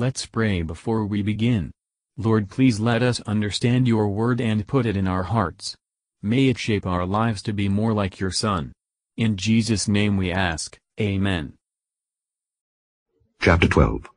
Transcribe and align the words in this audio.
Let's 0.00 0.24
pray 0.24 0.62
before 0.62 1.04
we 1.04 1.20
begin. 1.20 1.72
Lord 2.16 2.48
please 2.48 2.80
let 2.80 3.02
us 3.02 3.20
understand 3.26 3.86
your 3.86 4.08
word 4.08 4.40
and 4.40 4.66
put 4.66 4.86
it 4.86 4.96
in 4.96 5.06
our 5.06 5.24
hearts. 5.24 5.76
May 6.22 6.48
it 6.48 6.56
shape 6.56 6.86
our 6.86 7.04
lives 7.04 7.42
to 7.42 7.52
be 7.52 7.68
more 7.68 7.92
like 7.92 8.18
your 8.18 8.30
Son. 8.30 8.72
In 9.18 9.36
Jesus' 9.36 9.88
name 9.88 10.16
we 10.16 10.32
ask, 10.32 10.78
Amen. 10.98 11.52
Chapter 13.42 13.68
12 13.68 14.08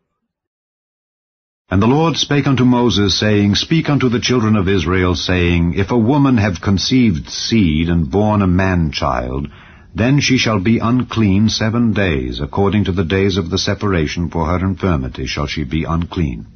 And 1.70 1.82
the 1.82 1.88
Lord 1.88 2.16
spake 2.16 2.48
unto 2.48 2.64
Moses, 2.64 3.20
saying, 3.20 3.56
Speak 3.56 3.90
unto 3.90 4.08
the 4.08 4.22
children 4.22 4.56
of 4.56 4.70
Israel, 4.70 5.16
saying, 5.16 5.74
If 5.74 5.92
a 5.92 5.98
woman 5.98 6.38
have 6.38 6.62
conceived 6.62 7.28
seed, 7.28 7.90
and 7.90 8.10
born 8.10 8.42
a 8.42 8.48
man-child, 8.48 9.50
then 9.96 10.20
she 10.20 10.38
shall 10.38 10.60
be 10.60 10.80
unclean 10.80 11.50
seven 11.50 11.94
days, 11.94 12.40
according 12.42 12.86
to 12.86 12.92
the 12.92 13.04
days 13.04 13.38
of 13.38 13.50
the 13.50 13.60
separation 13.60 14.30
for 14.30 14.48
her 14.48 14.66
infirmity 14.66 15.28
shall 15.28 15.46
she 15.46 15.64
be 15.64 15.84
unclean. 15.84 16.48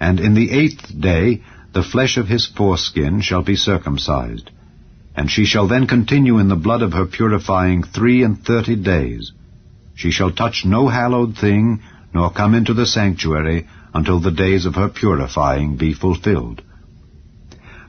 And 0.00 0.18
in 0.18 0.34
the 0.34 0.50
eighth 0.50 1.00
day 1.00 1.42
the 1.72 1.84
flesh 1.84 2.16
of 2.16 2.26
his 2.26 2.46
foreskin 2.46 3.20
shall 3.20 3.42
be 3.42 3.54
circumcised, 3.54 4.50
and 5.14 5.30
she 5.30 5.44
shall 5.44 5.68
then 5.68 5.86
continue 5.86 6.38
in 6.38 6.48
the 6.48 6.56
blood 6.56 6.82
of 6.82 6.92
her 6.92 7.06
purifying 7.06 7.82
three 7.82 8.22
and 8.22 8.42
thirty 8.44 8.76
days. 8.76 9.32
She 9.94 10.10
shall 10.10 10.32
touch 10.32 10.64
no 10.64 10.88
hallowed 10.88 11.36
thing, 11.36 11.82
nor 12.12 12.30
come 12.30 12.54
into 12.54 12.74
the 12.74 12.86
sanctuary, 12.86 13.68
until 13.94 14.20
the 14.20 14.30
days 14.30 14.66
of 14.66 14.74
her 14.74 14.88
purifying 14.88 15.76
be 15.76 15.94
fulfilled. 15.94 16.62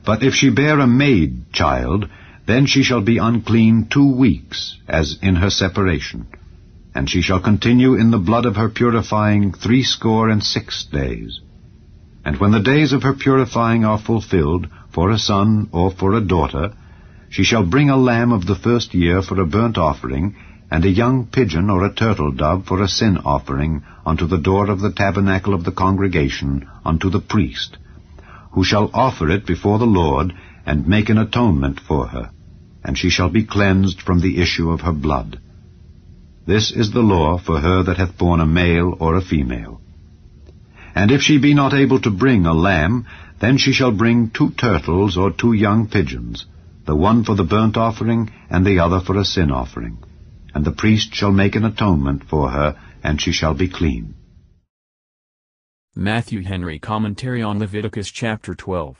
But 0.06 0.22
if 0.22 0.34
she 0.34 0.50
bear 0.50 0.78
a 0.78 0.86
maid 0.86 1.52
child, 1.52 2.08
then 2.48 2.64
she 2.64 2.82
shall 2.82 3.02
be 3.02 3.18
unclean 3.18 3.88
two 3.90 4.10
weeks, 4.10 4.78
as 4.88 5.18
in 5.20 5.36
her 5.36 5.50
separation. 5.50 6.26
And 6.94 7.08
she 7.08 7.20
shall 7.20 7.40
continue 7.40 7.94
in 7.94 8.10
the 8.10 8.24
blood 8.28 8.46
of 8.46 8.56
her 8.56 8.70
purifying 8.70 9.52
threescore 9.52 10.30
and 10.30 10.42
six 10.42 10.86
days. 10.90 11.40
And 12.24 12.38
when 12.38 12.52
the 12.52 12.68
days 12.72 12.94
of 12.94 13.02
her 13.02 13.12
purifying 13.12 13.84
are 13.84 13.98
fulfilled, 13.98 14.66
for 14.90 15.10
a 15.10 15.18
son 15.18 15.68
or 15.72 15.90
for 15.90 16.14
a 16.14 16.26
daughter, 16.26 16.72
she 17.28 17.44
shall 17.44 17.66
bring 17.66 17.90
a 17.90 17.98
lamb 17.98 18.32
of 18.32 18.46
the 18.46 18.54
first 18.56 18.94
year 18.94 19.20
for 19.20 19.38
a 19.38 19.46
burnt 19.46 19.76
offering, 19.76 20.34
and 20.70 20.86
a 20.86 20.96
young 21.02 21.26
pigeon 21.26 21.68
or 21.68 21.84
a 21.84 21.94
turtle 21.94 22.32
dove 22.32 22.64
for 22.66 22.82
a 22.82 22.88
sin 22.88 23.18
offering 23.26 23.82
unto 24.06 24.26
the 24.26 24.38
door 24.38 24.70
of 24.70 24.80
the 24.80 24.92
tabernacle 24.92 25.52
of 25.52 25.64
the 25.64 25.72
congregation 25.84 26.66
unto 26.82 27.10
the 27.10 27.20
priest, 27.20 27.76
who 28.52 28.64
shall 28.64 28.90
offer 28.94 29.28
it 29.28 29.46
before 29.46 29.78
the 29.78 29.92
Lord, 30.00 30.32
and 30.64 30.88
make 30.88 31.10
an 31.10 31.18
atonement 31.18 31.78
for 31.80 32.06
her, 32.08 32.30
and 32.88 32.96
she 32.96 33.10
shall 33.10 33.28
be 33.28 33.44
cleansed 33.44 34.00
from 34.00 34.20
the 34.20 34.40
issue 34.40 34.70
of 34.70 34.80
her 34.80 34.92
blood. 34.92 35.38
This 36.46 36.72
is 36.72 36.90
the 36.90 37.02
law 37.02 37.36
for 37.36 37.60
her 37.60 37.82
that 37.82 37.98
hath 37.98 38.16
borne 38.16 38.40
a 38.40 38.46
male 38.46 38.96
or 38.98 39.14
a 39.14 39.20
female. 39.20 39.82
And 40.94 41.10
if 41.10 41.20
she 41.20 41.36
be 41.36 41.52
not 41.52 41.74
able 41.74 42.00
to 42.00 42.10
bring 42.10 42.46
a 42.46 42.54
lamb, 42.54 43.04
then 43.40 43.58
she 43.58 43.74
shall 43.74 43.92
bring 43.92 44.30
two 44.30 44.52
turtles 44.52 45.18
or 45.18 45.30
two 45.30 45.52
young 45.52 45.86
pigeons, 45.86 46.46
the 46.86 46.96
one 46.96 47.24
for 47.24 47.34
the 47.34 47.44
burnt 47.44 47.76
offering, 47.76 48.30
and 48.48 48.64
the 48.64 48.78
other 48.78 49.00
for 49.00 49.18
a 49.18 49.24
sin 49.26 49.50
offering. 49.50 49.98
And 50.54 50.64
the 50.64 50.72
priest 50.72 51.14
shall 51.14 51.30
make 51.30 51.56
an 51.56 51.66
atonement 51.66 52.24
for 52.24 52.48
her, 52.48 52.74
and 53.02 53.20
she 53.20 53.32
shall 53.32 53.52
be 53.52 53.68
clean. 53.68 54.14
Matthew 55.94 56.42
Henry 56.42 56.78
Commentary 56.78 57.42
on 57.42 57.58
Leviticus 57.58 58.10
chapter 58.10 58.54
12 58.54 58.96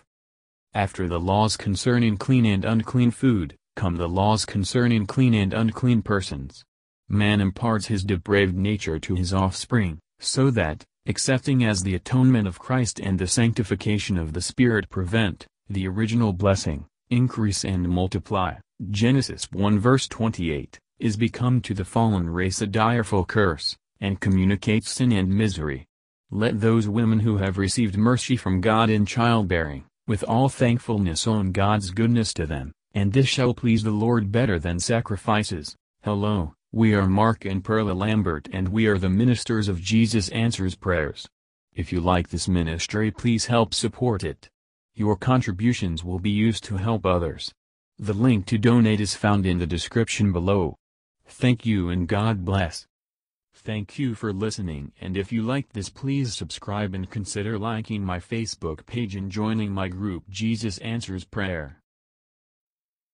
After 0.74 1.08
the 1.08 1.18
laws 1.18 1.56
concerning 1.56 2.18
clean 2.18 2.44
and 2.44 2.66
unclean 2.66 3.12
food, 3.12 3.56
come 3.78 3.94
the 3.94 4.08
laws 4.08 4.44
concerning 4.44 5.06
clean 5.06 5.32
and 5.34 5.54
unclean 5.54 6.02
persons. 6.02 6.64
Man 7.08 7.40
imparts 7.40 7.86
his 7.86 8.02
depraved 8.02 8.56
nature 8.56 8.98
to 8.98 9.14
his 9.14 9.32
offspring, 9.32 10.00
so 10.18 10.50
that, 10.50 10.84
accepting 11.06 11.64
as 11.64 11.84
the 11.84 11.94
atonement 11.94 12.48
of 12.48 12.58
Christ 12.58 12.98
and 12.98 13.20
the 13.20 13.28
sanctification 13.28 14.18
of 14.18 14.32
the 14.32 14.42
Spirit 14.42 14.90
prevent, 14.90 15.46
the 15.70 15.86
original 15.86 16.32
blessing, 16.32 16.86
increase 17.08 17.64
and 17.64 17.88
multiply, 17.88 18.54
Genesis 18.90 19.46
1 19.52 19.78
verse 19.78 20.08
28, 20.08 20.80
is 20.98 21.16
become 21.16 21.60
to 21.60 21.72
the 21.72 21.84
fallen 21.84 22.28
race 22.28 22.60
a 22.60 22.66
direful 22.66 23.24
curse, 23.24 23.76
and 24.00 24.18
communicates 24.18 24.90
sin 24.90 25.12
and 25.12 25.28
misery. 25.28 25.86
Let 26.32 26.60
those 26.60 26.88
women 26.88 27.20
who 27.20 27.36
have 27.36 27.58
received 27.58 27.96
mercy 27.96 28.36
from 28.36 28.60
God 28.60 28.90
in 28.90 29.06
childbearing, 29.06 29.84
with 30.08 30.24
all 30.24 30.48
thankfulness 30.48 31.28
own 31.28 31.52
God's 31.52 31.92
goodness 31.92 32.34
to 32.34 32.44
them, 32.44 32.72
and 32.94 33.12
this 33.12 33.28
shall 33.28 33.54
please 33.54 33.82
the 33.82 33.90
Lord 33.90 34.32
better 34.32 34.58
than 34.58 34.80
sacrifices. 34.80 35.76
Hello, 36.02 36.54
we 36.72 36.94
are 36.94 37.06
Mark 37.06 37.44
and 37.44 37.62
Perla 37.62 37.92
Lambert 37.92 38.48
and 38.52 38.68
we 38.68 38.86
are 38.86 38.98
the 38.98 39.08
ministers 39.08 39.68
of 39.68 39.80
Jesus 39.80 40.28
Answers 40.30 40.74
Prayers. 40.74 41.28
If 41.74 41.92
you 41.92 42.00
like 42.00 42.28
this 42.28 42.48
ministry 42.48 43.10
please 43.10 43.46
help 43.46 43.74
support 43.74 44.24
it. 44.24 44.48
Your 44.94 45.16
contributions 45.16 46.02
will 46.02 46.18
be 46.18 46.30
used 46.30 46.64
to 46.64 46.76
help 46.76 47.04
others. 47.06 47.52
The 47.98 48.14
link 48.14 48.46
to 48.46 48.58
donate 48.58 49.00
is 49.00 49.14
found 49.14 49.46
in 49.46 49.58
the 49.58 49.66
description 49.66 50.32
below. 50.32 50.76
Thank 51.26 51.66
you 51.66 51.90
and 51.90 52.08
God 52.08 52.44
bless. 52.44 52.86
Thank 53.54 53.98
you 53.98 54.14
for 54.14 54.32
listening 54.32 54.92
and 55.00 55.16
if 55.16 55.30
you 55.30 55.42
liked 55.42 55.72
this 55.72 55.88
please 55.88 56.34
subscribe 56.34 56.94
and 56.94 57.10
consider 57.10 57.58
liking 57.58 58.04
my 58.04 58.18
Facebook 58.18 58.86
page 58.86 59.14
and 59.14 59.30
joining 59.30 59.72
my 59.72 59.88
group 59.88 60.24
Jesus 60.28 60.78
Answers 60.78 61.24
Prayer. 61.24 61.82